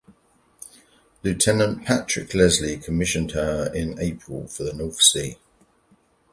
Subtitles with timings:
[1.21, 5.37] Lieutenant Patrick Leslie commissioned her in April for the North Sea.